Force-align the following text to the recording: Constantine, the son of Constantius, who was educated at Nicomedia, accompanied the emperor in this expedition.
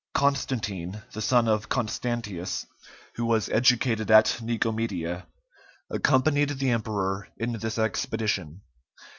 Constantine, 0.15 1.03
the 1.11 1.21
son 1.21 1.47
of 1.47 1.69
Constantius, 1.69 2.65
who 3.17 3.23
was 3.25 3.49
educated 3.49 4.09
at 4.09 4.39
Nicomedia, 4.41 5.27
accompanied 5.91 6.49
the 6.57 6.71
emperor 6.71 7.27
in 7.37 7.51
this 7.53 7.77
expedition. 7.77 8.61